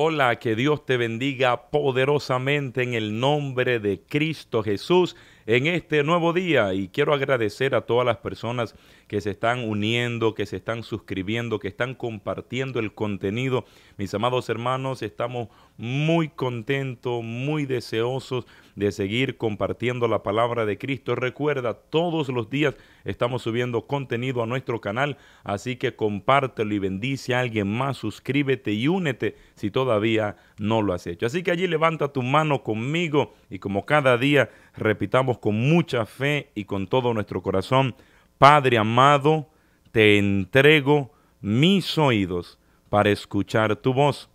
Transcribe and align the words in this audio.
Hola, 0.00 0.36
que 0.36 0.54
Dios 0.54 0.86
te 0.86 0.96
bendiga 0.96 1.70
poderosamente 1.72 2.84
en 2.84 2.94
el 2.94 3.18
nombre 3.18 3.80
de 3.80 4.00
Cristo 4.00 4.62
Jesús 4.62 5.16
en 5.48 5.66
este 5.66 6.04
nuevo 6.04 6.34
día 6.34 6.74
y 6.74 6.88
quiero 6.88 7.14
agradecer 7.14 7.74
a 7.74 7.80
todas 7.80 8.04
las 8.04 8.18
personas 8.18 8.74
que 9.06 9.22
se 9.22 9.30
están 9.30 9.66
uniendo, 9.66 10.34
que 10.34 10.44
se 10.44 10.56
están 10.56 10.82
suscribiendo, 10.82 11.58
que 11.58 11.68
están 11.68 11.94
compartiendo 11.94 12.78
el 12.78 12.92
contenido. 12.92 13.64
Mis 13.96 14.12
amados 14.12 14.50
hermanos, 14.50 15.00
estamos 15.00 15.48
muy 15.78 16.28
contentos, 16.28 17.24
muy 17.24 17.64
deseosos 17.64 18.46
de 18.76 18.92
seguir 18.92 19.38
compartiendo 19.38 20.06
la 20.06 20.22
palabra 20.22 20.66
de 20.66 20.76
Cristo. 20.76 21.14
Recuerda, 21.14 21.72
todos 21.72 22.28
los 22.28 22.50
días 22.50 22.74
estamos 23.04 23.40
subiendo 23.42 23.86
contenido 23.86 24.42
a 24.42 24.46
nuestro 24.46 24.82
canal, 24.82 25.16
así 25.44 25.76
que 25.76 25.96
compártelo 25.96 26.74
y 26.74 26.78
bendice 26.78 27.34
a 27.34 27.40
alguien 27.40 27.72
más, 27.72 27.96
suscríbete 27.96 28.72
y 28.72 28.86
únete 28.86 29.36
si 29.54 29.70
todavía 29.70 30.36
no 30.58 30.82
lo 30.82 30.92
has 30.92 31.06
hecho. 31.06 31.24
Así 31.24 31.42
que 31.42 31.50
allí 31.50 31.66
levanta 31.66 32.12
tu 32.12 32.22
mano 32.22 32.62
conmigo 32.62 33.34
y 33.48 33.58
como 33.58 33.86
cada 33.86 34.18
día 34.18 34.50
repitamos 34.78 35.38
con 35.38 35.56
mucha 35.68 36.06
fe 36.06 36.50
y 36.54 36.64
con 36.64 36.86
todo 36.86 37.12
nuestro 37.14 37.42
corazón, 37.42 37.94
Padre 38.38 38.78
amado, 38.78 39.48
te 39.90 40.18
entrego 40.18 41.12
mis 41.40 41.98
oídos 41.98 42.58
para 42.88 43.10
escuchar 43.10 43.76
tu 43.76 43.92
voz, 43.92 44.30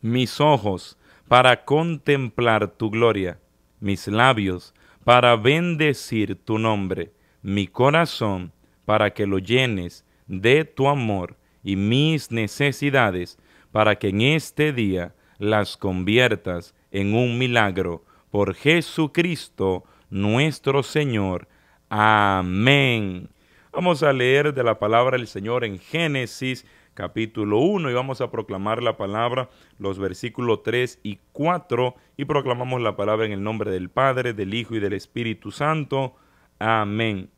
mis 0.00 0.40
ojos 0.40 0.98
para 1.28 1.64
contemplar 1.64 2.68
tu 2.68 2.90
gloria, 2.90 3.38
mis 3.80 4.08
labios 4.08 4.74
para 5.04 5.36
bendecir 5.36 6.36
tu 6.36 6.58
nombre, 6.58 7.12
mi 7.42 7.66
corazón 7.66 8.52
para 8.84 9.12
que 9.12 9.26
lo 9.26 9.38
llenes 9.38 10.04
de 10.26 10.64
tu 10.64 10.88
amor 10.88 11.36
y 11.62 11.76
mis 11.76 12.30
necesidades 12.30 13.38
para 13.72 13.96
que 13.96 14.08
en 14.08 14.22
este 14.22 14.72
día 14.72 15.14
las 15.38 15.76
conviertas 15.76 16.74
en 16.90 17.14
un 17.14 17.38
milagro 17.38 18.04
por 18.30 18.54
Jesucristo 18.54 19.84
nuestro 20.10 20.82
Señor. 20.82 21.48
Amén. 21.88 23.28
Vamos 23.72 24.02
a 24.02 24.12
leer 24.12 24.54
de 24.54 24.64
la 24.64 24.78
palabra 24.78 25.16
del 25.16 25.26
Señor 25.26 25.64
en 25.64 25.78
Génesis 25.78 26.66
capítulo 26.94 27.58
1 27.58 27.90
y 27.90 27.94
vamos 27.94 28.20
a 28.20 28.30
proclamar 28.30 28.82
la 28.82 28.96
palabra, 28.96 29.48
los 29.78 30.00
versículos 30.00 30.64
3 30.64 30.98
y 31.04 31.20
4 31.32 31.94
y 32.16 32.24
proclamamos 32.24 32.80
la 32.80 32.96
palabra 32.96 33.24
en 33.24 33.32
el 33.32 33.42
nombre 33.42 33.70
del 33.70 33.88
Padre, 33.88 34.32
del 34.32 34.52
Hijo 34.52 34.74
y 34.74 34.80
del 34.80 34.94
Espíritu 34.94 35.52
Santo. 35.52 36.16
Amén. 36.58 37.30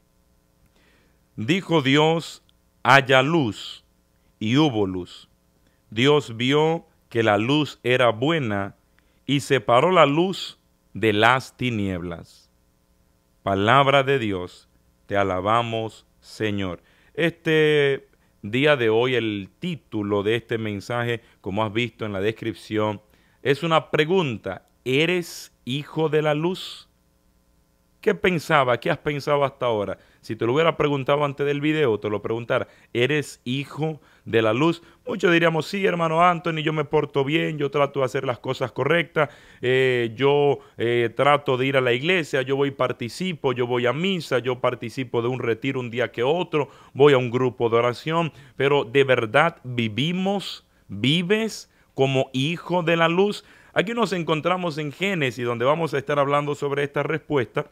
Dijo 1.36 1.82
Dios, 1.82 2.42
haya 2.82 3.22
luz 3.22 3.84
y 4.38 4.56
hubo 4.56 4.86
luz. 4.86 5.28
Dios 5.90 6.36
vio 6.36 6.86
que 7.10 7.22
la 7.22 7.36
luz 7.36 7.80
era 7.82 8.10
buena 8.10 8.76
y 9.26 9.40
separó 9.40 9.90
la 9.90 10.06
luz 10.06 10.59
de 10.94 11.12
las 11.12 11.56
tinieblas. 11.56 12.50
Palabra 13.42 14.02
de 14.02 14.18
Dios, 14.18 14.68
te 15.06 15.16
alabamos 15.16 16.06
Señor. 16.20 16.82
Este 17.14 18.08
día 18.42 18.76
de 18.76 18.90
hoy 18.90 19.14
el 19.14 19.48
título 19.58 20.22
de 20.22 20.36
este 20.36 20.58
mensaje, 20.58 21.22
como 21.40 21.64
has 21.64 21.72
visto 21.72 22.04
en 22.04 22.12
la 22.12 22.20
descripción, 22.20 23.00
es 23.42 23.62
una 23.62 23.90
pregunta. 23.90 24.66
¿Eres 24.84 25.52
hijo 25.64 26.08
de 26.08 26.22
la 26.22 26.34
luz? 26.34 26.89
¿Qué 28.00 28.14
pensaba? 28.14 28.80
¿Qué 28.80 28.90
has 28.90 28.96
pensado 28.96 29.44
hasta 29.44 29.66
ahora? 29.66 29.98
Si 30.22 30.34
te 30.34 30.46
lo 30.46 30.54
hubiera 30.54 30.74
preguntado 30.74 31.22
antes 31.22 31.44
del 31.46 31.60
video, 31.60 32.00
te 32.00 32.08
lo 32.08 32.22
preguntara, 32.22 32.66
¿eres 32.94 33.42
hijo 33.44 34.00
de 34.24 34.40
la 34.40 34.54
luz? 34.54 34.82
Muchos 35.06 35.30
diríamos, 35.30 35.66
sí, 35.66 35.84
hermano 35.84 36.22
Anthony, 36.22 36.62
yo 36.62 36.72
me 36.72 36.86
porto 36.86 37.24
bien, 37.24 37.58
yo 37.58 37.70
trato 37.70 38.00
de 38.00 38.06
hacer 38.06 38.24
las 38.24 38.38
cosas 38.38 38.72
correctas, 38.72 39.28
eh, 39.60 40.12
yo 40.14 40.60
eh, 40.78 41.10
trato 41.14 41.58
de 41.58 41.66
ir 41.66 41.76
a 41.76 41.82
la 41.82 41.92
iglesia, 41.92 42.40
yo 42.40 42.56
voy 42.56 42.70
participo, 42.70 43.52
yo 43.52 43.66
voy 43.66 43.84
a 43.84 43.92
misa, 43.92 44.38
yo 44.38 44.60
participo 44.60 45.20
de 45.20 45.28
un 45.28 45.38
retiro 45.38 45.78
un 45.78 45.90
día 45.90 46.10
que 46.10 46.22
otro, 46.22 46.70
voy 46.94 47.12
a 47.12 47.18
un 47.18 47.30
grupo 47.30 47.68
de 47.68 47.76
oración, 47.76 48.32
pero 48.56 48.84
de 48.84 49.04
verdad 49.04 49.58
vivimos, 49.62 50.66
vives 50.88 51.70
como 51.94 52.30
hijo 52.32 52.82
de 52.82 52.96
la 52.96 53.08
luz. 53.08 53.44
Aquí 53.74 53.92
nos 53.92 54.14
encontramos 54.14 54.78
en 54.78 54.90
Génesis, 54.90 55.44
donde 55.44 55.66
vamos 55.66 55.92
a 55.92 55.98
estar 55.98 56.18
hablando 56.18 56.54
sobre 56.54 56.82
esta 56.82 57.02
respuesta. 57.02 57.66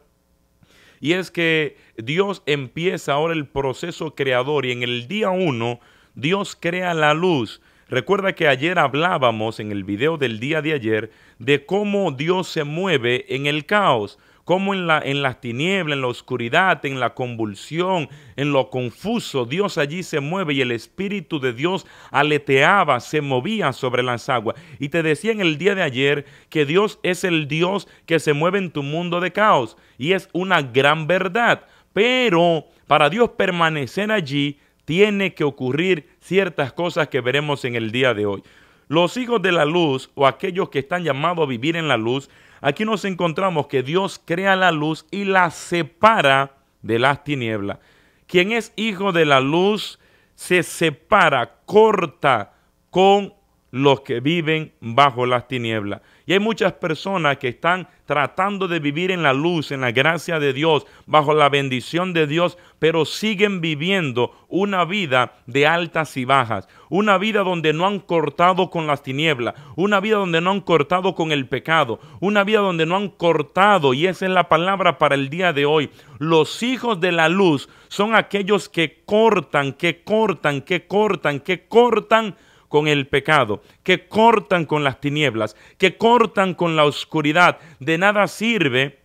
Y 0.99 1.13
es 1.13 1.31
que 1.31 1.77
Dios 1.97 2.43
empieza 2.45 3.13
ahora 3.13 3.33
el 3.33 3.47
proceso 3.47 4.15
creador 4.15 4.65
y 4.65 4.71
en 4.71 4.83
el 4.83 5.07
día 5.07 5.29
uno 5.29 5.79
Dios 6.15 6.57
crea 6.59 6.93
la 6.93 7.13
luz. 7.13 7.61
Recuerda 7.89 8.33
que 8.33 8.47
ayer 8.47 8.77
hablábamos 8.77 9.59
en 9.59 9.71
el 9.71 9.83
video 9.83 10.17
del 10.17 10.39
día 10.39 10.61
de 10.61 10.73
ayer 10.73 11.11
de 11.39 11.65
cómo 11.65 12.11
Dios 12.11 12.47
se 12.47 12.63
mueve 12.63 13.25
en 13.33 13.47
el 13.47 13.65
caos 13.65 14.19
cómo 14.49 14.73
en, 14.73 14.87
la, 14.87 14.99
en 15.05 15.21
las 15.21 15.41
tinieblas, 15.41 15.95
en 15.95 16.01
la 16.01 16.07
oscuridad, 16.07 16.83
en 16.83 16.99
la 16.99 17.13
convulsión, 17.13 18.09
en 18.35 18.51
lo 18.51 18.71
confuso, 18.71 19.45
Dios 19.45 19.77
allí 19.77 20.01
se 20.01 20.21
mueve 20.21 20.55
y 20.55 20.61
el 20.61 20.71
Espíritu 20.71 21.39
de 21.39 21.53
Dios 21.53 21.85
aleteaba, 22.09 22.99
se 22.99 23.21
movía 23.21 23.73
sobre 23.73 24.01
las 24.01 24.27
aguas. 24.27 24.55
Y 24.79 24.89
te 24.89 25.03
decía 25.03 25.33
en 25.33 25.41
el 25.41 25.59
día 25.59 25.75
de 25.75 25.83
ayer 25.83 26.25
que 26.49 26.65
Dios 26.65 26.97
es 27.03 27.23
el 27.23 27.47
Dios 27.47 27.87
que 28.07 28.19
se 28.19 28.33
mueve 28.33 28.57
en 28.57 28.71
tu 28.71 28.81
mundo 28.81 29.19
de 29.19 29.31
caos. 29.31 29.77
Y 29.99 30.13
es 30.13 30.27
una 30.33 30.63
gran 30.63 31.05
verdad. 31.05 31.67
Pero 31.93 32.65
para 32.87 33.11
Dios 33.11 33.29
permanecer 33.37 34.11
allí, 34.11 34.57
tiene 34.83 35.35
que 35.35 35.43
ocurrir 35.43 36.09
ciertas 36.21 36.73
cosas 36.73 37.09
que 37.09 37.21
veremos 37.21 37.65
en 37.65 37.75
el 37.75 37.91
día 37.91 38.15
de 38.15 38.25
hoy. 38.25 38.41
Los 38.89 39.15
hijos 39.15 39.41
de 39.41 39.53
la 39.53 39.63
luz 39.63 40.11
o 40.15 40.27
aquellos 40.27 40.69
que 40.69 40.79
están 40.79 41.03
llamados 41.03 41.45
a 41.45 41.49
vivir 41.49 41.77
en 41.77 41.87
la 41.87 41.95
luz 41.95 42.29
Aquí 42.61 42.83
nos 42.83 43.05
encontramos 43.05 43.67
que 43.67 43.83
Dios 43.83 44.21
crea 44.23 44.55
la 44.55 44.71
luz 44.71 45.05
y 45.11 45.23
la 45.23 45.49
separa 45.51 46.57
de 46.81 46.99
las 46.99 47.23
tinieblas. 47.23 47.79
Quien 48.27 48.51
es 48.51 48.73
hijo 48.75 49.11
de 49.11 49.25
la 49.25 49.39
luz 49.39 49.99
se 50.35 50.63
separa, 50.63 51.59
corta 51.65 52.53
con 52.89 53.33
los 53.71 54.01
que 54.01 54.19
viven 54.19 54.73
bajo 54.81 55.25
las 55.25 55.47
tinieblas. 55.47 56.01
Y 56.25 56.33
hay 56.33 56.39
muchas 56.39 56.73
personas 56.73 57.37
que 57.37 57.47
están 57.47 57.87
tratando 58.05 58.67
de 58.67 58.79
vivir 58.79 59.11
en 59.11 59.23
la 59.23 59.33
luz, 59.33 59.71
en 59.71 59.81
la 59.81 59.91
gracia 59.91 60.39
de 60.39 60.53
Dios, 60.53 60.85
bajo 61.05 61.33
la 61.33 61.49
bendición 61.49 62.13
de 62.13 62.27
Dios, 62.27 62.57
pero 62.79 63.05
siguen 63.05 63.61
viviendo 63.61 64.31
una 64.47 64.85
vida 64.85 65.33
de 65.47 65.67
altas 65.67 66.17
y 66.17 66.25
bajas, 66.25 66.67
una 66.89 67.17
vida 67.17 67.41
donde 67.41 67.73
no 67.73 67.85
han 67.85 67.99
cortado 67.99 68.69
con 68.69 68.87
las 68.87 69.03
tinieblas, 69.03 69.55
una 69.75 69.99
vida 69.99 70.17
donde 70.17 70.41
no 70.41 70.51
han 70.51 70.61
cortado 70.61 71.15
con 71.15 71.31
el 71.31 71.47
pecado, 71.47 71.99
una 72.19 72.43
vida 72.43 72.59
donde 72.59 72.85
no 72.85 72.95
han 72.95 73.09
cortado, 73.09 73.93
y 73.93 74.07
esa 74.07 74.25
es 74.25 74.31
la 74.31 74.49
palabra 74.49 74.97
para 74.97 75.15
el 75.15 75.29
día 75.29 75.53
de 75.53 75.65
hoy. 75.65 75.89
Los 76.19 76.63
hijos 76.63 76.99
de 76.99 77.11
la 77.11 77.29
luz 77.29 77.69
son 77.87 78.15
aquellos 78.15 78.69
que 78.69 79.01
cortan, 79.05 79.73
que 79.73 80.03
cortan, 80.03 80.61
que 80.61 80.85
cortan, 80.85 81.39
que 81.39 81.67
cortan 81.67 82.35
con 82.69 82.87
el 82.87 83.07
pecado, 83.07 83.61
que 83.83 84.07
cortan 84.07 84.65
con 84.65 84.83
las 84.85 85.01
tinieblas, 85.01 85.57
que 85.77 85.97
cortan 85.97 86.53
con 86.53 86.75
la 86.77 86.85
oscuridad. 86.85 87.57
De 87.79 87.97
nada 87.97 88.27
sirve 88.27 88.99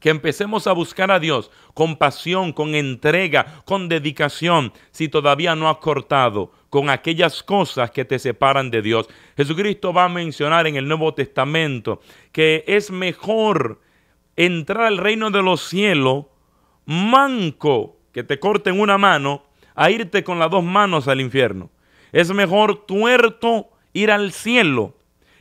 que 0.00 0.10
empecemos 0.10 0.66
a 0.66 0.72
buscar 0.72 1.10
a 1.10 1.18
Dios 1.18 1.50
con 1.74 1.96
pasión, 1.96 2.52
con 2.52 2.74
entrega, 2.74 3.62
con 3.64 3.88
dedicación, 3.88 4.72
si 4.90 5.08
todavía 5.08 5.56
no 5.56 5.68
has 5.68 5.78
cortado 5.78 6.52
con 6.70 6.90
aquellas 6.90 7.42
cosas 7.42 7.90
que 7.90 8.04
te 8.04 8.18
separan 8.18 8.70
de 8.70 8.82
Dios. 8.82 9.08
Jesucristo 9.36 9.92
va 9.92 10.04
a 10.04 10.08
mencionar 10.08 10.66
en 10.66 10.76
el 10.76 10.86
Nuevo 10.86 11.14
Testamento 11.14 12.00
que 12.32 12.64
es 12.66 12.90
mejor 12.90 13.80
entrar 14.36 14.84
al 14.84 14.98
reino 14.98 15.30
de 15.30 15.42
los 15.42 15.62
cielos 15.62 16.26
manco, 16.84 17.96
que 18.12 18.22
te 18.22 18.40
corten 18.40 18.80
una 18.80 18.98
mano, 18.98 19.44
a 19.74 19.90
irte 19.90 20.24
con 20.24 20.38
las 20.38 20.50
dos 20.50 20.64
manos 20.64 21.06
al 21.06 21.20
infierno. 21.20 21.70
Es 22.12 22.32
mejor 22.32 22.86
tuerto 22.86 23.68
ir 23.92 24.10
al 24.10 24.32
cielo 24.32 24.94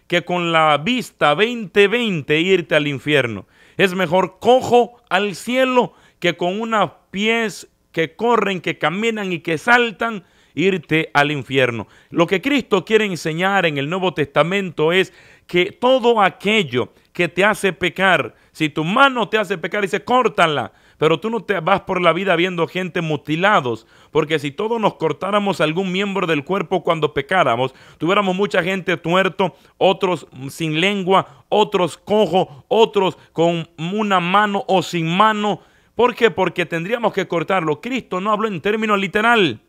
que 0.07 0.23
con 0.23 0.51
la 0.51 0.77
vista 0.77 1.35
20-20 1.35 2.41
irte 2.41 2.75
al 2.75 2.87
infierno. 2.87 3.45
Es 3.77 3.93
mejor 3.93 4.39
cojo 4.39 5.01
al 5.09 5.35
cielo 5.35 5.93
que 6.19 6.35
con 6.35 6.59
unos 6.59 6.91
pies 7.11 7.67
que 7.91 8.15
corren, 8.15 8.61
que 8.61 8.77
caminan 8.77 9.31
y 9.33 9.39
que 9.39 9.57
saltan, 9.57 10.23
irte 10.57 11.11
al 11.13 11.31
infierno. 11.31 11.87
Lo 12.09 12.25
que 12.25 12.41
Cristo 12.41 12.83
quiere 12.83 13.05
enseñar 13.05 13.65
en 13.65 13.77
el 13.77 13.89
Nuevo 13.89 14.13
Testamento 14.13 14.91
es 14.91 15.13
que 15.45 15.71
todo 15.71 16.21
aquello 16.21 16.93
que 17.13 17.27
te 17.27 17.45
hace 17.45 17.73
pecar, 17.73 18.35
si 18.51 18.69
tu 18.69 18.83
mano 18.83 19.29
te 19.29 19.37
hace 19.37 19.57
pecar, 19.57 19.81
dice, 19.83 20.03
córtala. 20.03 20.73
Pero 20.97 21.19
tú 21.19 21.29
no 21.29 21.41
te 21.41 21.59
vas 21.59 21.81
por 21.81 22.01
la 22.01 22.13
vida 22.13 22.35
viendo 22.35 22.67
gente 22.67 23.01
mutilados, 23.01 23.85
porque 24.11 24.39
si 24.39 24.51
todos 24.51 24.81
nos 24.81 24.95
cortáramos 24.95 25.61
algún 25.61 25.91
miembro 25.91 26.25
del 26.25 26.44
cuerpo 26.44 26.83
cuando 26.83 27.13
pecáramos, 27.13 27.75
tuviéramos 27.97 28.35
mucha 28.35 28.63
gente 28.63 28.97
tuerto, 28.97 29.55
otros 29.77 30.27
sin 30.49 30.81
lengua, 30.81 31.45
otros 31.49 31.97
cojo, 31.97 32.65
otros 32.67 33.17
con 33.31 33.69
una 33.77 34.19
mano 34.19 34.63
o 34.67 34.81
sin 34.81 35.07
mano. 35.07 35.61
¿Por 35.94 36.15
qué? 36.15 36.31
Porque 36.31 36.65
tendríamos 36.65 37.13
que 37.13 37.27
cortarlo. 37.27 37.81
Cristo 37.81 38.19
no 38.19 38.31
habló 38.31 38.47
en 38.47 38.61
términos 38.61 38.99
literal. 38.99 39.61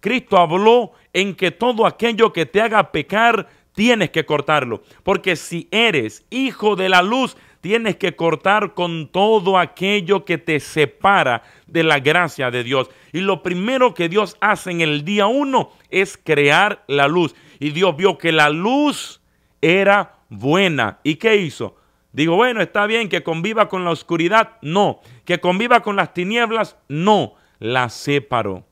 Cristo 0.00 0.36
habló 0.36 0.92
en 1.12 1.34
que 1.34 1.50
todo 1.50 1.86
aquello 1.86 2.32
que 2.32 2.46
te 2.46 2.60
haga 2.60 2.92
pecar 2.92 3.48
tienes 3.72 4.10
que 4.10 4.26
cortarlo. 4.26 4.82
Porque 5.02 5.36
si 5.36 5.68
eres 5.70 6.24
hijo 6.30 6.76
de 6.76 6.88
la 6.88 7.02
luz, 7.02 7.36
tienes 7.60 7.96
que 7.96 8.14
cortar 8.16 8.74
con 8.74 9.08
todo 9.08 9.58
aquello 9.58 10.24
que 10.24 10.38
te 10.38 10.60
separa 10.60 11.42
de 11.66 11.82
la 11.82 11.98
gracia 12.00 12.50
de 12.50 12.62
Dios. 12.62 12.90
Y 13.12 13.20
lo 13.20 13.42
primero 13.42 13.94
que 13.94 14.08
Dios 14.08 14.36
hace 14.40 14.70
en 14.70 14.80
el 14.80 15.04
día 15.04 15.26
uno 15.26 15.70
es 15.90 16.16
crear 16.16 16.84
la 16.86 17.08
luz. 17.08 17.34
Y 17.58 17.70
Dios 17.70 17.96
vio 17.96 18.18
que 18.18 18.32
la 18.32 18.50
luz 18.50 19.20
era 19.60 20.16
buena. 20.28 21.00
¿Y 21.02 21.16
qué 21.16 21.36
hizo? 21.36 21.76
Digo, 22.12 22.36
bueno, 22.36 22.62
está 22.62 22.86
bien 22.86 23.08
que 23.08 23.22
conviva 23.22 23.68
con 23.68 23.84
la 23.84 23.90
oscuridad. 23.90 24.58
No. 24.62 25.00
Que 25.24 25.38
conviva 25.40 25.80
con 25.82 25.96
las 25.96 26.14
tinieblas. 26.14 26.76
No. 26.88 27.34
La 27.58 27.88
separó. 27.88 28.64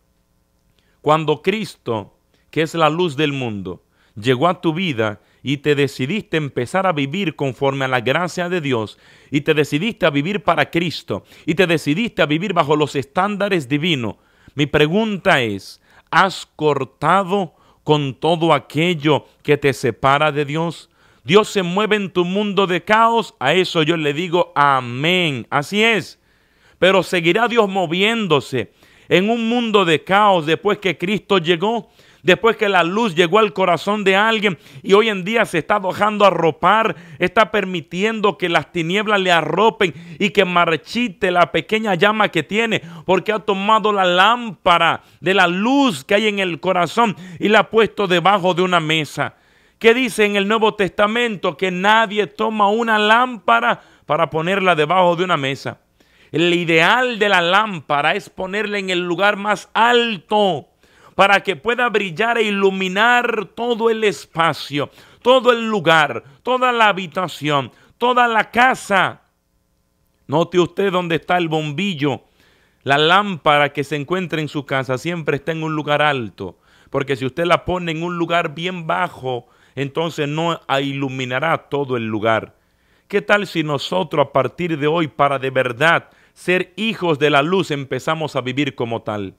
Cuando 1.01 1.43
Cristo, 1.43 2.17
que 2.51 2.63
es 2.63 2.75
la 2.75 2.89
luz 2.89 3.17
del 3.17 3.33
mundo, 3.33 3.83
llegó 4.15 4.49
a 4.49 4.61
tu 4.61 4.73
vida 4.73 5.21
y 5.47 5.59
te 5.59 5.75
decidiste 5.75 6.39
empezar 6.39 6.87
a 6.87 6.93
vivir 6.93 7.37
conforme 7.37 7.85
a 7.85 7.89
la 7.89 8.01
gracia 8.01 8.49
de 8.49 8.63
Dios 8.63 8.99
y 9.31 9.43
te 9.43 9.53
decidiste 9.53 10.07
a 10.07 10.11
vivir 10.11 10.43
para 10.43 10.71
Cristo 10.71 11.23
y 11.45 11.55
te 11.55 11.67
decidiste 11.67 12.23
a 12.23 12.27
vivir 12.27 12.55
bajo 12.55 12.75
los 12.75 12.97
estándares 12.97 13.69
divinos, 13.69 14.17
mi 14.55 14.67
pregunta 14.67 15.43
es, 15.43 15.83
¿has 16.11 16.47
cortado 16.57 17.55
con 17.85 18.15
todo 18.15 18.55
aquello 18.55 19.27
que 19.43 19.59
te 19.59 19.75
separa 19.75 20.33
de 20.33 20.47
Dios? 20.47 20.89
Dios 21.25 21.49
se 21.49 21.63
mueve 21.63 21.97
en 21.97 22.11
tu 22.11 22.25
mundo 22.25 22.67
de 22.67 22.83
caos, 22.83 23.35
a 23.39 23.53
eso 23.53 23.83
yo 23.83 23.99
le 23.99 24.15
digo 24.15 24.51
amén, 24.55 25.47
así 25.51 25.83
es. 25.83 26.19
Pero 26.79 27.03
seguirá 27.03 27.49
Dios 27.49 27.69
moviéndose 27.69 28.73
en 29.09 29.29
un 29.29 29.49
mundo 29.49 29.85
de 29.85 30.05
caos 30.05 30.47
después 30.47 30.79
que 30.79 30.97
Cristo 30.97 31.39
llegó 31.39 31.91
después 32.25 32.57
que 32.57 32.69
la 32.69 32.83
luz 32.83 33.15
llegó 33.15 33.39
al 33.39 33.53
corazón 33.53 34.03
de 34.03 34.17
alguien 34.17 34.59
y 34.83 34.95
hoy 34.95 35.11
en 35.11 35.25
día 35.25 35.45
se 35.45 35.59
está 35.59 35.79
dejando 35.79 36.25
arropar, 36.25 36.97
está 37.21 37.53
permitiendo 37.53 38.37
que 38.37 38.49
las 38.49 38.73
tinieblas 38.73 39.21
le 39.21 39.31
arropen 39.31 39.95
y 40.19 40.31
que 40.31 40.45
marchite 40.45 41.31
la 41.31 41.53
pequeña 41.53 41.95
llama 41.95 42.31
que 42.31 42.43
tiene, 42.43 42.83
porque 43.05 43.31
ha 43.31 43.39
tomado 43.39 43.93
la 43.93 44.07
lámpara 44.07 45.03
de 45.21 45.35
la 45.35 45.47
luz 45.47 46.03
que 46.05 46.15
hay 46.15 46.29
en 46.29 46.39
el 46.41 46.59
corazón 46.59 47.15
y 47.39 47.49
la 47.49 47.61
ha 47.61 47.71
puesto 47.71 48.09
debajo 48.09 48.55
de 48.55 48.63
una 48.63 48.81
mesa. 48.81 49.35
¿Qué 49.79 49.93
dice 49.93 50.25
en 50.25 50.37
el 50.37 50.49
Nuevo 50.49 50.75
Testamento? 50.75 51.59
Que 51.59 51.71
nadie 51.71 52.27
toma 52.27 52.71
una 52.71 52.99
lámpara 52.99 53.83
para 54.07 54.31
ponerla 54.31 54.75
debajo 54.75 55.15
de 55.15 55.25
una 55.25 55.37
mesa. 55.37 55.79
El 56.33 56.53
ideal 56.55 57.19
de 57.19 57.29
la 57.29 57.43
lámpara 57.43 58.15
es 58.15 58.31
ponerla 58.31 58.79
en 58.79 58.89
el 58.89 59.01
lugar 59.01 59.37
más 59.37 59.69
alto 59.75 60.69
para 61.15 61.43
que 61.43 61.57
pueda 61.57 61.89
brillar 61.89 62.39
e 62.39 62.45
iluminar 62.45 63.47
todo 63.55 63.91
el 63.91 64.05
espacio, 64.05 64.91
todo 65.23 65.53
el 65.53 65.69
lugar, 65.69 66.25
toda 66.43 66.73
la 66.73 66.89
habitación, 66.89 67.71
toda 67.99 68.27
la 68.29 68.51
casa. 68.51 69.23
Note 70.27 70.59
usted 70.59 70.91
dónde 70.91 71.17
está 71.17 71.37
el 71.37 71.49
bombillo. 71.49 72.25
La 72.83 72.99
lámpara 72.99 73.73
que 73.73 73.85
se 73.85 73.97
encuentra 73.97 74.41
en 74.41 74.49
su 74.49 74.67
casa 74.67 74.99
siempre 74.99 75.37
está 75.37 75.53
en 75.53 75.63
un 75.63 75.75
lugar 75.75 76.03
alto, 76.03 76.59
porque 76.91 77.17
si 77.17 77.25
usted 77.25 77.45
la 77.45 77.65
pone 77.65 77.93
en 77.93 78.03
un 78.03 78.19
lugar 78.19 78.55
bien 78.55 78.87
bajo, 78.87 79.47
entonces 79.75 80.29
no 80.29 80.61
iluminará 80.81 81.57
todo 81.69 81.97
el 81.97 82.07
lugar. 82.07 82.57
¿Qué 83.09 83.23
tal 83.23 83.47
si 83.47 83.63
nosotros 83.63 84.27
a 84.27 84.33
partir 84.33 84.79
de 84.79 84.87
hoy, 84.87 85.09
para 85.09 85.39
de 85.39 85.51
verdad 85.51 86.11
ser 86.33 86.73
hijos 86.77 87.19
de 87.19 87.31
la 87.31 87.43
luz, 87.43 87.71
empezamos 87.71 88.37
a 88.37 88.41
vivir 88.41 88.75
como 88.75 89.03
tal? 89.03 89.35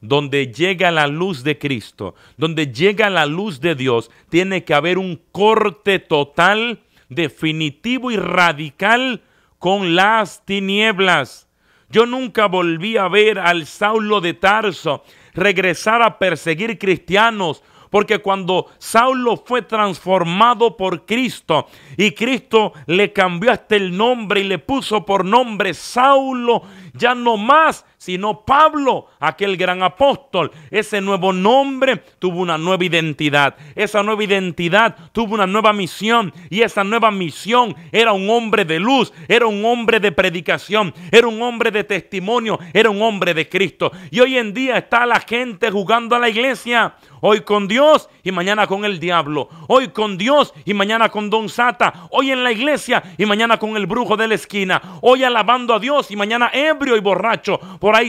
Donde 0.00 0.52
llega 0.52 0.90
la 0.90 1.06
luz 1.06 1.42
de 1.42 1.58
Cristo, 1.58 2.14
donde 2.36 2.72
llega 2.72 3.10
la 3.10 3.26
luz 3.26 3.60
de 3.60 3.74
Dios, 3.74 4.10
tiene 4.28 4.64
que 4.64 4.74
haber 4.74 4.98
un 4.98 5.20
corte 5.32 5.98
total, 5.98 6.80
definitivo 7.08 8.10
y 8.10 8.16
radical 8.16 9.22
con 9.58 9.94
las 9.94 10.44
tinieblas. 10.44 11.48
Yo 11.90 12.06
nunca 12.06 12.46
volví 12.46 12.96
a 12.96 13.08
ver 13.08 13.38
al 13.38 13.66
Saulo 13.66 14.20
de 14.20 14.34
Tarso 14.34 15.02
regresar 15.34 16.02
a 16.02 16.18
perseguir 16.18 16.78
cristianos 16.78 17.62
porque 17.90 18.18
cuando 18.18 18.66
Saulo 18.78 19.36
fue 19.36 19.62
transformado 19.62 20.76
por 20.76 21.06
Cristo 21.06 21.66
y 21.96 22.12
Cristo 22.12 22.72
le 22.86 23.12
cambió 23.12 23.52
hasta 23.52 23.76
el 23.76 23.96
nombre 23.96 24.40
y 24.40 24.44
le 24.44 24.58
puso 24.58 25.04
por 25.04 25.24
nombre 25.24 25.74
Saulo, 25.74 26.62
ya 26.92 27.14
no 27.14 27.36
más, 27.36 27.84
sino 28.08 28.42
Pablo, 28.42 29.08
aquel 29.20 29.58
gran 29.58 29.82
apóstol. 29.82 30.50
Ese 30.70 30.98
nuevo 30.98 31.30
nombre 31.30 31.98
tuvo 32.18 32.40
una 32.40 32.56
nueva 32.56 32.82
identidad. 32.82 33.54
Esa 33.74 34.02
nueva 34.02 34.24
identidad 34.24 34.96
tuvo 35.12 35.34
una 35.34 35.46
nueva 35.46 35.74
misión. 35.74 36.32
Y 36.48 36.62
esa 36.62 36.84
nueva 36.84 37.10
misión 37.10 37.76
era 37.92 38.14
un 38.14 38.30
hombre 38.30 38.64
de 38.64 38.80
luz, 38.80 39.12
era 39.28 39.46
un 39.46 39.62
hombre 39.62 40.00
de 40.00 40.10
predicación, 40.10 40.94
era 41.12 41.26
un 41.26 41.42
hombre 41.42 41.70
de 41.70 41.84
testimonio, 41.84 42.58
era 42.72 42.88
un 42.88 43.02
hombre 43.02 43.34
de 43.34 43.46
Cristo. 43.46 43.92
Y 44.10 44.20
hoy 44.20 44.38
en 44.38 44.54
día 44.54 44.78
está 44.78 45.04
la 45.04 45.20
gente 45.20 45.70
jugando 45.70 46.16
a 46.16 46.18
la 46.18 46.30
iglesia. 46.30 46.94
Hoy 47.20 47.40
con 47.40 47.66
Dios 47.68 48.08
y 48.22 48.32
mañana 48.32 48.66
con 48.66 48.84
el 48.84 49.00
diablo. 49.00 49.48
Hoy 49.66 49.88
con 49.88 50.16
Dios 50.16 50.54
y 50.64 50.72
mañana 50.72 51.08
con 51.08 51.28
Don 51.28 51.48
Sata. 51.48 52.08
Hoy 52.10 52.30
en 52.30 52.44
la 52.44 52.52
iglesia 52.52 53.02
y 53.18 53.26
mañana 53.26 53.58
con 53.58 53.76
el 53.76 53.86
brujo 53.86 54.16
de 54.16 54.28
la 54.28 54.36
esquina. 54.36 54.80
Hoy 55.02 55.24
alabando 55.24 55.74
a 55.74 55.78
Dios 55.78 56.10
y 56.10 56.16
mañana 56.16 56.50
ebrio 56.54 56.96
y 56.96 57.00
borracho 57.00 57.60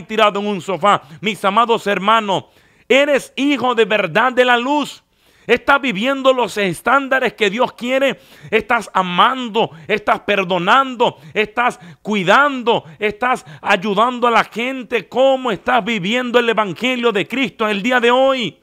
tirado 0.03 0.39
en 0.39 0.47
un 0.47 0.61
sofá. 0.61 1.01
Mis 1.21 1.43
amados 1.43 1.87
hermanos, 1.87 2.45
eres 2.87 3.33
hijo 3.35 3.75
de 3.75 3.85
verdad 3.85 4.31
de 4.31 4.45
la 4.45 4.57
luz. 4.57 5.03
Estás 5.49 5.81
viviendo 5.81 6.31
los 6.31 6.57
estándares 6.57 7.33
que 7.33 7.49
Dios 7.49 7.73
quiere. 7.73 8.19
Estás 8.51 8.89
amando, 8.93 9.71
estás 9.87 10.19
perdonando, 10.19 11.17
estás 11.33 11.79
cuidando, 12.03 12.83
estás 12.99 13.45
ayudando 13.59 14.27
a 14.27 14.31
la 14.31 14.43
gente. 14.43 15.09
¿Cómo 15.09 15.49
estás 15.49 15.83
viviendo 15.83 16.37
el 16.37 16.49
Evangelio 16.49 17.11
de 17.11 17.27
Cristo 17.27 17.67
el 17.67 17.81
día 17.81 17.99
de 17.99 18.11
hoy? 18.11 18.59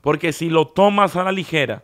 Porque 0.00 0.32
si 0.32 0.48
lo 0.48 0.68
tomas 0.68 1.16
a 1.16 1.24
la 1.24 1.32
ligera, 1.32 1.82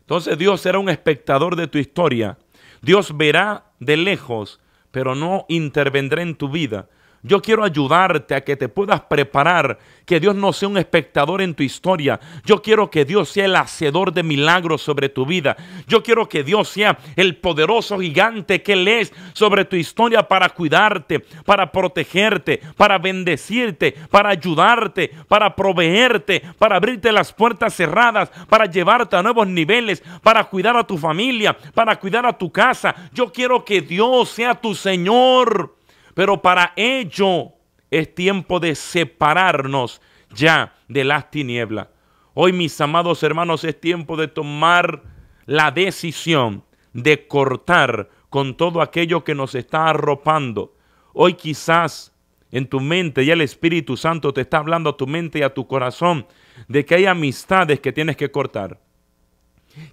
entonces 0.00 0.38
Dios 0.38 0.62
será 0.62 0.78
un 0.78 0.88
espectador 0.88 1.54
de 1.54 1.66
tu 1.66 1.76
historia. 1.76 2.38
Dios 2.80 3.14
verá 3.14 3.72
de 3.78 3.98
lejos, 3.98 4.58
pero 4.90 5.14
no 5.14 5.44
intervendrá 5.48 6.22
en 6.22 6.34
tu 6.34 6.48
vida. 6.48 6.88
Yo 7.22 7.42
quiero 7.42 7.64
ayudarte 7.64 8.34
a 8.34 8.44
que 8.44 8.56
te 8.56 8.68
puedas 8.68 9.00
preparar, 9.00 9.78
que 10.06 10.20
Dios 10.20 10.36
no 10.36 10.52
sea 10.52 10.68
un 10.68 10.78
espectador 10.78 11.42
en 11.42 11.54
tu 11.54 11.64
historia. 11.64 12.20
Yo 12.44 12.62
quiero 12.62 12.90
que 12.90 13.04
Dios 13.04 13.28
sea 13.28 13.46
el 13.46 13.56
hacedor 13.56 14.12
de 14.12 14.22
milagros 14.22 14.82
sobre 14.82 15.08
tu 15.08 15.26
vida. 15.26 15.56
Yo 15.86 16.02
quiero 16.02 16.28
que 16.28 16.44
Dios 16.44 16.68
sea 16.68 16.96
el 17.16 17.36
poderoso 17.36 17.98
gigante 17.98 18.62
que 18.62 18.74
Él 18.74 18.86
es 18.86 19.12
sobre 19.32 19.64
tu 19.64 19.74
historia 19.74 20.28
para 20.28 20.48
cuidarte, 20.50 21.20
para 21.44 21.72
protegerte, 21.72 22.60
para 22.76 22.98
bendecirte, 22.98 23.92
para 24.10 24.30
ayudarte, 24.30 25.10
para 25.26 25.56
proveerte, 25.56 26.42
para 26.56 26.76
abrirte 26.76 27.10
las 27.10 27.32
puertas 27.32 27.74
cerradas, 27.74 28.30
para 28.48 28.66
llevarte 28.66 29.16
a 29.16 29.22
nuevos 29.22 29.48
niveles, 29.48 30.02
para 30.22 30.44
cuidar 30.44 30.76
a 30.76 30.86
tu 30.86 30.96
familia, 30.96 31.56
para 31.74 31.96
cuidar 31.96 32.26
a 32.26 32.38
tu 32.38 32.52
casa. 32.52 32.94
Yo 33.12 33.32
quiero 33.32 33.64
que 33.64 33.80
Dios 33.80 34.28
sea 34.28 34.54
tu 34.54 34.74
Señor. 34.74 35.77
Pero 36.18 36.42
para 36.42 36.72
ello 36.74 37.52
es 37.92 38.12
tiempo 38.12 38.58
de 38.58 38.74
separarnos 38.74 40.00
ya 40.34 40.74
de 40.88 41.04
las 41.04 41.30
tinieblas. 41.30 41.86
Hoy, 42.34 42.52
mis 42.52 42.80
amados 42.80 43.22
hermanos, 43.22 43.62
es 43.62 43.80
tiempo 43.80 44.16
de 44.16 44.26
tomar 44.26 45.04
la 45.46 45.70
decisión 45.70 46.64
de 46.92 47.28
cortar 47.28 48.08
con 48.30 48.56
todo 48.56 48.82
aquello 48.82 49.22
que 49.22 49.36
nos 49.36 49.54
está 49.54 49.90
arropando. 49.90 50.74
Hoy 51.12 51.34
quizás 51.34 52.12
en 52.50 52.66
tu 52.66 52.80
mente 52.80 53.24
ya 53.24 53.34
el 53.34 53.40
Espíritu 53.40 53.96
Santo 53.96 54.34
te 54.34 54.40
está 54.40 54.58
hablando 54.58 54.90
a 54.90 54.96
tu 54.96 55.06
mente 55.06 55.38
y 55.38 55.42
a 55.42 55.54
tu 55.54 55.68
corazón 55.68 56.26
de 56.66 56.84
que 56.84 56.96
hay 56.96 57.06
amistades 57.06 57.78
que 57.78 57.92
tienes 57.92 58.16
que 58.16 58.32
cortar, 58.32 58.80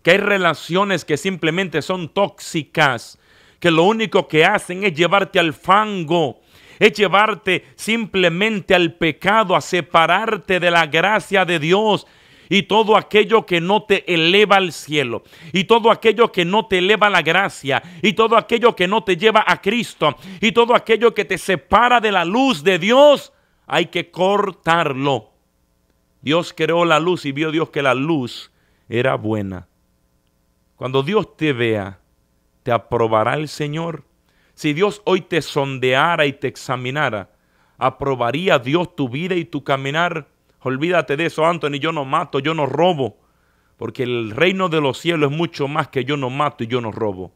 que 0.02 0.10
hay 0.10 0.18
relaciones 0.18 1.06
que 1.06 1.18
simplemente 1.18 1.84
son 1.84 2.10
tóxicas, 2.12 3.20
que 3.66 3.72
lo 3.72 3.86
único 3.86 4.28
que 4.28 4.46
hacen 4.46 4.84
es 4.84 4.94
llevarte 4.94 5.40
al 5.40 5.52
fango, 5.52 6.40
es 6.78 6.94
llevarte 6.94 7.66
simplemente 7.76 8.76
al 8.76 8.94
pecado, 8.94 9.56
a 9.56 9.62
separarte 9.62 10.60
de 10.60 10.70
la 10.70 10.86
gracia 10.86 11.46
de 11.46 11.58
Dios 11.58 12.06
y 12.48 12.62
todo 12.62 12.96
aquello 12.96 13.44
que 13.44 13.62
no 13.62 13.82
te 13.82 14.14
eleva 14.14 14.58
al 14.58 14.72
cielo, 14.72 15.24
y 15.52 15.64
todo 15.64 15.90
aquello 15.90 16.32
que 16.32 16.46
no 16.46 16.68
te 16.68 16.78
eleva 16.78 17.08
a 17.08 17.10
la 17.10 17.24
gracia, 17.24 17.82
y 18.04 18.14
todo 18.14 18.38
aquello 18.38 18.76
que 18.76 18.88
no 18.88 19.04
te 19.04 19.18
lleva 19.18 19.44
a 19.48 19.60
Cristo, 19.60 20.16
y 20.40 20.52
todo 20.52 20.76
aquello 20.76 21.16
que 21.16 21.26
te 21.26 21.40
separa 21.40 22.00
de 22.00 22.12
la 22.12 22.24
luz 22.24 22.64
de 22.64 22.78
Dios, 22.78 23.34
hay 23.66 23.88
que 23.88 24.12
cortarlo. 24.12 25.32
Dios 26.22 26.54
creó 26.56 26.86
la 26.86 27.00
luz 27.00 27.26
y 27.26 27.32
vio 27.32 27.50
Dios 27.50 27.72
que 27.72 27.82
la 27.82 27.96
luz 27.96 28.52
era 28.88 29.16
buena. 29.16 29.68
Cuando 30.76 31.02
Dios 31.02 31.36
te 31.36 31.52
vea, 31.52 31.98
¿te 32.66 32.72
aprobará 32.72 33.36
el 33.36 33.48
Señor? 33.48 34.06
Si 34.56 34.74
Dios 34.74 35.04
hoy 35.06 35.22
te 35.22 35.44
sondeara 35.44 36.26
y 36.26 36.34
te 36.34 36.48
examinara, 36.48 37.30
¿aprobaría 37.78 38.58
Dios 38.58 38.96
tu 38.96 39.08
vida 39.08 39.36
y 39.36 39.46
tu 39.46 39.64
caminar? 39.64 40.28
Olvídate 40.62 41.16
de 41.16 41.28
eso, 41.28 41.46
Anthony, 41.46 41.78
yo 41.80 41.92
no 41.92 42.06
mato, 42.06 42.40
yo 42.40 42.56
no 42.56 42.66
robo. 42.66 43.20
porque 43.78 44.02
el 44.02 44.32
reino 44.32 44.68
de 44.70 44.82
los 44.82 44.98
cielos 44.98 45.32
es 45.32 45.38
mucho 45.38 45.68
más 45.68 45.90
que 45.90 46.06
yo 46.06 46.18
no 46.18 46.32
mato 46.32 46.64
y 46.64 46.68
yo 46.68 46.82
no 46.82 46.92
robo. 46.92 47.36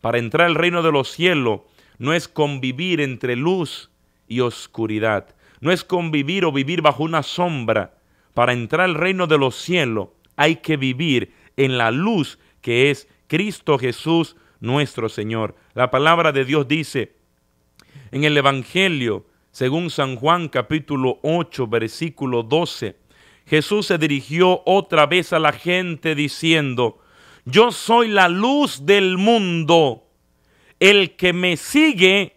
Para 0.00 0.18
entrar 0.18 0.48
al 0.48 0.56
reino 0.56 0.82
de 0.82 0.90
los 0.90 1.12
cielos 1.12 1.60
no 1.98 2.12
es 2.12 2.26
convivir 2.26 3.00
entre 3.00 3.36
luz 3.36 3.90
y 4.26 4.40
oscuridad, 4.40 5.36
no 5.60 5.70
es 5.70 5.84
convivir 5.84 6.44
o 6.44 6.50
vivir 6.50 6.82
bajo 6.82 7.04
una 7.04 7.22
sombra. 7.22 7.94
Para 8.34 8.52
entrar 8.52 8.80
al 8.80 8.94
reino 8.96 9.28
de 9.28 9.38
los 9.38 9.54
cielos 9.54 10.08
hay 10.34 10.56
que 10.56 10.76
vivir 10.76 11.34
en 11.56 11.78
la 11.78 11.92
luz 11.92 12.40
que 12.62 12.90
es 12.90 13.06
Cristo 13.28 13.78
Jesús 13.78 14.34
nuestro 14.60 15.08
Señor. 15.08 15.54
La 15.74 15.90
palabra 15.90 16.32
de 16.32 16.44
Dios 16.44 16.68
dice 16.68 17.14
en 18.10 18.24
el 18.24 18.36
Evangelio, 18.36 19.26
según 19.50 19.90
San 19.90 20.16
Juan 20.16 20.48
capítulo 20.48 21.18
8, 21.22 21.66
versículo 21.66 22.42
12, 22.42 22.96
Jesús 23.46 23.86
se 23.86 23.98
dirigió 23.98 24.62
otra 24.66 25.06
vez 25.06 25.32
a 25.32 25.38
la 25.38 25.52
gente 25.52 26.14
diciendo, 26.14 26.98
yo 27.44 27.70
soy 27.70 28.08
la 28.08 28.28
luz 28.28 28.84
del 28.84 29.18
mundo. 29.18 30.02
El 30.80 31.14
que 31.16 31.32
me 31.32 31.56
sigue 31.56 32.36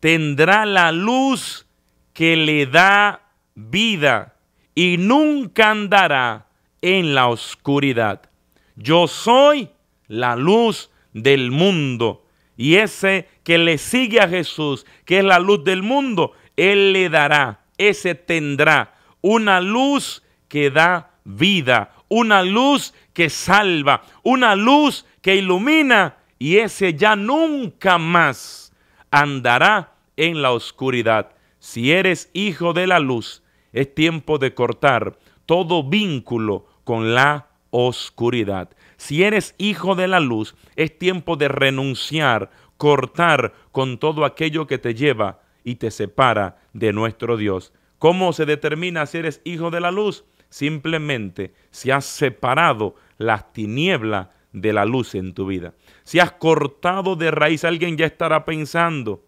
tendrá 0.00 0.66
la 0.66 0.90
luz 0.92 1.66
que 2.12 2.36
le 2.36 2.66
da 2.66 3.30
vida 3.54 4.36
y 4.74 4.96
nunca 4.98 5.70
andará 5.70 6.48
en 6.82 7.14
la 7.14 7.28
oscuridad. 7.28 8.28
Yo 8.74 9.06
soy 9.06 9.70
la 10.08 10.36
luz 10.36 10.90
del 11.16 11.50
mundo. 11.50 12.26
Y 12.56 12.76
ese 12.76 13.28
que 13.42 13.58
le 13.58 13.78
sigue 13.78 14.20
a 14.20 14.28
Jesús, 14.28 14.86
que 15.04 15.18
es 15.18 15.24
la 15.24 15.38
luz 15.38 15.64
del 15.64 15.82
mundo, 15.82 16.32
Él 16.56 16.92
le 16.92 17.08
dará, 17.08 17.60
ese 17.78 18.14
tendrá 18.14 18.94
una 19.20 19.60
luz 19.60 20.22
que 20.48 20.70
da 20.70 21.10
vida, 21.24 21.92
una 22.08 22.42
luz 22.42 22.94
que 23.12 23.30
salva, 23.30 24.02
una 24.22 24.54
luz 24.54 25.06
que 25.22 25.36
ilumina 25.36 26.16
y 26.38 26.58
ese 26.58 26.94
ya 26.94 27.16
nunca 27.16 27.98
más 27.98 28.72
andará 29.10 29.94
en 30.16 30.42
la 30.42 30.52
oscuridad. 30.52 31.32
Si 31.58 31.92
eres 31.92 32.30
hijo 32.34 32.72
de 32.74 32.86
la 32.86 33.00
luz, 33.00 33.42
es 33.72 33.94
tiempo 33.94 34.38
de 34.38 34.54
cortar 34.54 35.18
todo 35.46 35.82
vínculo 35.82 36.66
con 36.84 37.14
la 37.14 37.48
oscuridad. 37.76 38.70
Si 38.96 39.22
eres 39.22 39.54
hijo 39.58 39.94
de 39.94 40.08
la 40.08 40.18
luz, 40.18 40.54
es 40.76 40.98
tiempo 40.98 41.36
de 41.36 41.48
renunciar, 41.48 42.50
cortar 42.78 43.52
con 43.70 43.98
todo 43.98 44.24
aquello 44.24 44.66
que 44.66 44.78
te 44.78 44.94
lleva 44.94 45.40
y 45.62 45.74
te 45.74 45.90
separa 45.90 46.56
de 46.72 46.94
nuestro 46.94 47.36
Dios. 47.36 47.74
¿Cómo 47.98 48.32
se 48.32 48.46
determina 48.46 49.04
si 49.04 49.18
eres 49.18 49.42
hijo 49.44 49.70
de 49.70 49.80
la 49.80 49.90
luz? 49.90 50.24
Simplemente 50.48 51.52
si 51.70 51.90
has 51.90 52.06
separado 52.06 52.94
las 53.18 53.52
tinieblas 53.52 54.28
de 54.52 54.72
la 54.72 54.86
luz 54.86 55.14
en 55.14 55.34
tu 55.34 55.46
vida. 55.46 55.74
Si 56.02 56.18
has 56.18 56.32
cortado 56.32 57.14
de 57.14 57.30
raíz, 57.30 57.64
alguien 57.64 57.98
ya 57.98 58.06
estará 58.06 58.46
pensando, 58.46 59.22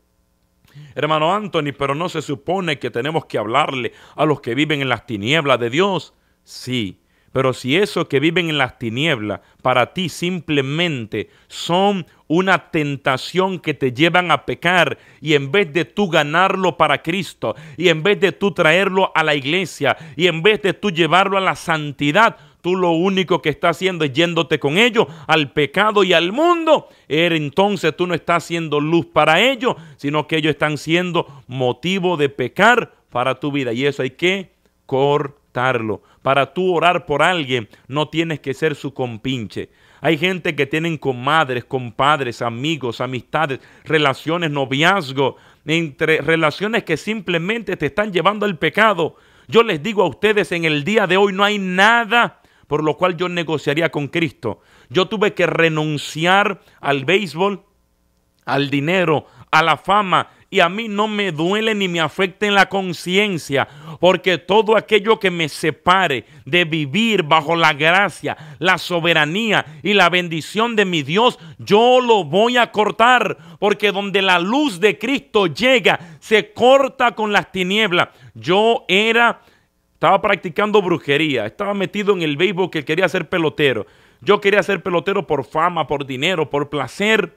hermano 0.94 1.34
Anthony, 1.34 1.74
pero 1.76 1.94
no 1.94 2.08
se 2.08 2.22
supone 2.22 2.78
que 2.78 2.90
tenemos 2.90 3.26
que 3.26 3.36
hablarle 3.36 3.92
a 4.16 4.24
los 4.24 4.40
que 4.40 4.54
viven 4.54 4.80
en 4.80 4.88
las 4.88 5.04
tinieblas 5.04 5.60
de 5.60 5.68
Dios. 5.68 6.14
Sí, 6.44 7.02
pero 7.38 7.52
si 7.52 7.76
esos 7.76 8.08
que 8.08 8.18
viven 8.18 8.50
en 8.50 8.58
las 8.58 8.80
tinieblas 8.80 9.38
para 9.62 9.94
ti 9.94 10.08
simplemente 10.08 11.30
son 11.46 12.04
una 12.26 12.72
tentación 12.72 13.60
que 13.60 13.74
te 13.74 13.92
llevan 13.92 14.32
a 14.32 14.44
pecar 14.44 14.98
y 15.20 15.34
en 15.34 15.52
vez 15.52 15.72
de 15.72 15.84
tú 15.84 16.08
ganarlo 16.08 16.76
para 16.76 17.00
Cristo 17.00 17.54
y 17.76 17.90
en 17.90 18.02
vez 18.02 18.18
de 18.18 18.32
tú 18.32 18.50
traerlo 18.50 19.12
a 19.14 19.22
la 19.22 19.36
iglesia 19.36 19.96
y 20.16 20.26
en 20.26 20.42
vez 20.42 20.62
de 20.62 20.72
tú 20.72 20.90
llevarlo 20.90 21.38
a 21.38 21.40
la 21.40 21.54
santidad, 21.54 22.38
tú 22.60 22.74
lo 22.74 22.90
único 22.90 23.40
que 23.40 23.50
estás 23.50 23.76
haciendo 23.76 24.04
es 24.04 24.12
yéndote 24.12 24.58
con 24.58 24.76
ellos 24.76 25.06
al 25.28 25.52
pecado 25.52 26.02
y 26.02 26.14
al 26.14 26.32
mundo. 26.32 26.88
Entonces 27.06 27.96
tú 27.96 28.08
no 28.08 28.14
estás 28.14 28.42
siendo 28.42 28.80
luz 28.80 29.06
para 29.06 29.40
ellos, 29.40 29.76
sino 29.96 30.26
que 30.26 30.38
ellos 30.38 30.50
están 30.50 30.76
siendo 30.76 31.44
motivo 31.46 32.16
de 32.16 32.30
pecar 32.30 32.94
para 33.10 33.38
tu 33.38 33.52
vida 33.52 33.72
y 33.72 33.86
eso 33.86 34.02
hay 34.02 34.10
que 34.10 34.50
Para 36.22 36.52
tú 36.54 36.74
orar 36.74 37.06
por 37.06 37.22
alguien, 37.22 37.68
no 37.88 38.08
tienes 38.08 38.40
que 38.40 38.54
ser 38.54 38.74
su 38.74 38.94
compinche. 38.94 39.70
Hay 40.00 40.16
gente 40.16 40.54
que 40.54 40.66
tienen 40.66 40.96
comadres, 40.96 41.64
compadres, 41.64 42.42
amigos, 42.42 43.00
amistades, 43.00 43.60
relaciones, 43.84 44.50
noviazgo, 44.50 45.36
entre 45.66 46.20
relaciones 46.20 46.84
que 46.84 46.96
simplemente 46.96 47.76
te 47.76 47.86
están 47.86 48.12
llevando 48.12 48.46
al 48.46 48.58
pecado. 48.58 49.16
Yo 49.48 49.62
les 49.62 49.82
digo 49.82 50.02
a 50.02 50.08
ustedes 50.08 50.52
en 50.52 50.64
el 50.64 50.84
día 50.84 51.06
de 51.06 51.16
hoy 51.16 51.32
no 51.32 51.42
hay 51.42 51.58
nada 51.58 52.40
por 52.68 52.84
lo 52.84 52.96
cual 52.96 53.16
yo 53.16 53.28
negociaría 53.28 53.90
con 53.90 54.08
Cristo. 54.08 54.60
Yo 54.90 55.08
tuve 55.08 55.32
que 55.32 55.46
renunciar 55.46 56.60
al 56.80 57.06
béisbol, 57.06 57.64
al 58.44 58.70
dinero, 58.70 59.26
a 59.50 59.62
la 59.62 59.78
fama 59.78 60.28
y 60.50 60.60
a 60.60 60.68
mí 60.68 60.88
no 60.88 61.08
me 61.08 61.32
duele 61.32 61.74
ni 61.74 61.88
me 61.88 62.00
afecta 62.00 62.46
en 62.46 62.54
la 62.54 62.68
conciencia, 62.68 63.68
porque 63.98 64.38
todo 64.38 64.76
aquello 64.76 65.18
que 65.18 65.30
me 65.30 65.48
separe 65.48 66.24
de 66.44 66.64
vivir 66.64 67.22
bajo 67.22 67.56
la 67.56 67.72
gracia, 67.72 68.36
la 68.58 68.78
soberanía 68.78 69.64
y 69.82 69.94
la 69.94 70.08
bendición 70.08 70.76
de 70.76 70.84
mi 70.84 71.02
Dios, 71.02 71.38
yo 71.58 72.00
lo 72.00 72.24
voy 72.24 72.56
a 72.56 72.70
cortar, 72.70 73.36
porque 73.58 73.92
donde 73.92 74.22
la 74.22 74.38
luz 74.38 74.80
de 74.80 74.98
Cristo 74.98 75.46
llega, 75.46 75.98
se 76.20 76.52
corta 76.52 77.14
con 77.14 77.32
las 77.32 77.50
tinieblas. 77.50 78.08
Yo 78.34 78.84
era, 78.88 79.40
estaba 79.94 80.20
practicando 80.20 80.80
brujería, 80.80 81.46
estaba 81.46 81.74
metido 81.74 82.12
en 82.12 82.22
el 82.22 82.36
béisbol 82.36 82.70
que 82.70 82.84
quería 82.84 83.08
ser 83.08 83.28
pelotero. 83.28 83.86
Yo 84.20 84.40
quería 84.40 84.62
ser 84.62 84.82
pelotero 84.82 85.26
por 85.26 85.44
fama, 85.44 85.86
por 85.86 86.06
dinero, 86.06 86.50
por 86.50 86.68
placer. 86.68 87.36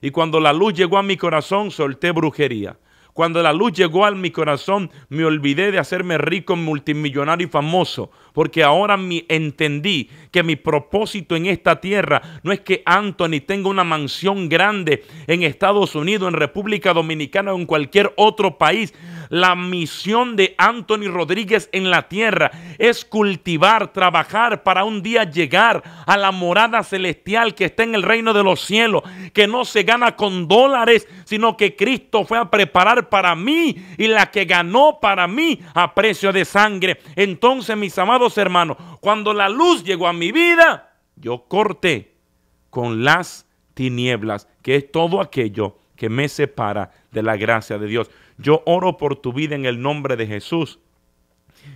Y 0.00 0.10
cuando 0.10 0.40
la 0.40 0.52
luz 0.52 0.74
llegó 0.74 0.98
a 0.98 1.02
mi 1.02 1.16
corazón, 1.16 1.70
solté 1.70 2.10
brujería. 2.10 2.76
Cuando 3.16 3.42
la 3.42 3.54
luz 3.54 3.72
llegó 3.72 4.04
a 4.04 4.10
mi 4.10 4.30
corazón, 4.30 4.90
me 5.08 5.24
olvidé 5.24 5.72
de 5.72 5.78
hacerme 5.78 6.18
rico, 6.18 6.54
multimillonario 6.54 7.46
y 7.46 7.50
famoso, 7.50 8.10
porque 8.34 8.62
ahora 8.62 8.98
me 8.98 9.24
entendí 9.30 10.10
que 10.30 10.42
mi 10.42 10.54
propósito 10.54 11.34
en 11.34 11.46
esta 11.46 11.80
tierra 11.80 12.20
no 12.42 12.52
es 12.52 12.60
que 12.60 12.82
Anthony 12.84 13.40
tenga 13.46 13.70
una 13.70 13.84
mansión 13.84 14.50
grande 14.50 15.02
en 15.28 15.44
Estados 15.44 15.94
Unidos, 15.94 16.28
en 16.28 16.38
República 16.38 16.92
Dominicana 16.92 17.54
o 17.54 17.56
en 17.56 17.64
cualquier 17.64 18.12
otro 18.16 18.58
país. 18.58 18.92
La 19.28 19.54
misión 19.54 20.36
de 20.36 20.54
Anthony 20.58 21.08
Rodríguez 21.08 21.68
en 21.72 21.90
la 21.90 22.08
tierra 22.08 22.50
es 22.78 23.04
cultivar, 23.04 23.92
trabajar 23.92 24.62
para 24.62 24.84
un 24.84 25.02
día 25.02 25.24
llegar 25.24 25.82
a 26.06 26.16
la 26.16 26.32
morada 26.32 26.82
celestial 26.82 27.54
que 27.54 27.66
está 27.66 27.82
en 27.82 27.94
el 27.94 28.02
reino 28.02 28.32
de 28.32 28.42
los 28.42 28.60
cielos, 28.60 29.02
que 29.32 29.46
no 29.46 29.64
se 29.64 29.82
gana 29.82 30.16
con 30.16 30.48
dólares, 30.48 31.08
sino 31.24 31.56
que 31.56 31.76
Cristo 31.76 32.24
fue 32.24 32.38
a 32.38 32.50
preparar 32.50 33.08
para 33.08 33.34
mí 33.34 33.76
y 33.98 34.06
la 34.06 34.30
que 34.30 34.44
ganó 34.44 34.98
para 35.00 35.26
mí 35.26 35.60
a 35.74 35.94
precio 35.94 36.32
de 36.32 36.44
sangre. 36.44 37.00
Entonces, 37.16 37.76
mis 37.76 37.98
amados 37.98 38.36
hermanos, 38.38 38.76
cuando 39.00 39.32
la 39.32 39.48
luz 39.48 39.84
llegó 39.84 40.06
a 40.06 40.12
mi 40.12 40.32
vida, 40.32 40.94
yo 41.16 41.44
corté 41.48 42.14
con 42.70 43.04
las 43.04 43.46
tinieblas, 43.74 44.48
que 44.62 44.76
es 44.76 44.90
todo 44.90 45.20
aquello 45.20 45.78
que 45.96 46.08
me 46.08 46.28
separa 46.28 46.90
de 47.10 47.22
la 47.22 47.36
gracia 47.36 47.78
de 47.78 47.86
Dios. 47.86 48.10
Yo 48.38 48.62
oro 48.66 48.96
por 48.96 49.16
tu 49.16 49.32
vida 49.32 49.54
en 49.54 49.66
el 49.66 49.80
nombre 49.80 50.16
de 50.16 50.26
Jesús. 50.26 50.78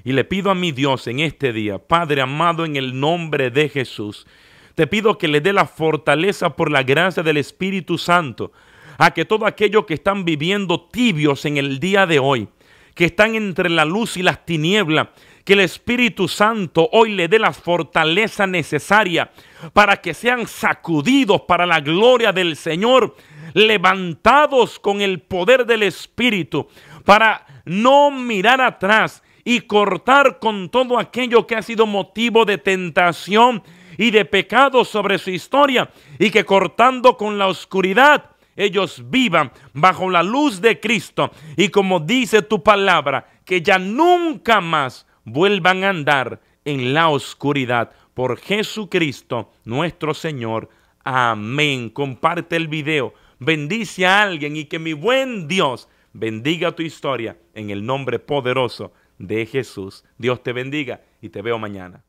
Y 0.05 0.13
le 0.13 0.25
pido 0.25 0.51
a 0.51 0.55
mi 0.55 0.73
Dios 0.73 1.07
en 1.07 1.21
este 1.21 1.53
día, 1.53 1.79
Padre 1.79 2.21
amado, 2.21 2.65
en 2.65 2.77
el 2.77 2.99
nombre 2.99 3.51
de 3.51 3.69
Jesús, 3.69 4.27
te 4.75 4.87
pido 4.87 5.19
que 5.19 5.29
le 5.29 5.41
dé 5.41 5.53
la 5.53 5.67
fortaleza 5.67 6.57
por 6.57 6.71
la 6.71 6.83
gracia 6.83 7.23
del 7.23 7.37
Espíritu 7.37 7.99
Santo 7.99 8.53
a 8.99 9.13
que 9.13 9.25
todo 9.25 9.47
aquello 9.47 9.87
que 9.87 9.95
están 9.95 10.25
viviendo 10.25 10.89
tibios 10.89 11.45
en 11.45 11.57
el 11.57 11.81
día 11.81 12.07
de 12.07 12.19
hoy, 12.19 12.49
que 12.95 13.07
están 13.07 13.35
entre 13.35 13.71
la 13.71 13.85
luz 13.85 14.17
y 14.17 14.23
las 14.23 14.45
tinieblas, 14.45 15.09
que 15.45 15.55
el 15.55 15.61
Espíritu 15.61 16.29
Santo 16.29 16.89
hoy 16.93 17.15
le 17.15 17.27
dé 17.27 17.39
la 17.39 17.53
fortaleza 17.53 18.47
necesaria 18.47 19.31
para 19.73 19.97
que 19.97 20.13
sean 20.13 20.47
sacudidos 20.47 21.43
para 21.43 21.67
la 21.67 21.81
gloria 21.81 22.31
del 22.33 22.57
Señor 22.57 23.17
levantados 23.55 24.79
con 24.79 25.01
el 25.01 25.21
poder 25.21 25.67
del 25.67 25.83
Espíritu 25.83 26.69
para 27.05 27.47
no 27.65 28.11
mirar 28.11 28.61
atrás 28.61 29.23
y 29.45 29.63
cortar 29.63 30.39
con 30.39 30.69
todo 30.69 30.99
aquello 30.99 31.47
que 31.47 31.57
ha 31.57 31.63
sido 31.63 31.87
motivo 31.87 32.45
de 32.45 32.59
tentación 32.59 33.63
y 33.97 34.11
de 34.11 34.25
pecado 34.25 34.85
sobre 34.85 35.19
su 35.19 35.31
historia 35.31 35.91
y 36.19 36.31
que 36.31 36.45
cortando 36.45 37.17
con 37.17 37.39
la 37.39 37.49
oscuridad 37.49 38.31
ellos 38.57 39.03
vivan 39.09 39.53
bajo 39.73 40.11
la 40.11 40.23
luz 40.23 40.61
de 40.61 40.81
Cristo 40.81 41.31
y 41.57 41.69
como 41.69 42.01
dice 42.01 42.43
tu 42.43 42.63
palabra, 42.63 43.27
que 43.45 43.63
ya 43.63 43.79
nunca 43.79 44.61
más 44.61 45.07
vuelvan 45.25 45.83
a 45.85 45.91
andar 45.91 46.41
en 46.65 46.93
la 46.93 47.09
oscuridad. 47.09 47.91
Por 48.15 48.39
Jesucristo 48.39 49.53
nuestro 49.65 50.13
Señor. 50.13 50.69
Amén. 51.05 51.89
Comparte 51.89 52.57
el 52.57 52.69
video 52.69 53.15
bendice 53.41 54.07
a 54.07 54.23
alguien 54.23 54.57
y 54.57 54.67
que 54.67 54.79
mi 54.79 54.93
buen 54.93 55.49
Dios 55.49 55.89
bendiga 56.13 56.73
tu 56.73 56.83
historia 56.83 57.37
en 57.55 57.71
el 57.71 57.85
nombre 57.85 58.21
poderoso 58.21 58.93
de 59.19 59.47
Jesús. 59.47 60.05
Dios 60.19 60.43
te 60.43 60.53
bendiga 60.53 61.01
y 61.21 61.31
te 61.31 61.43
veo 61.43 61.59
mañana. 61.59 62.05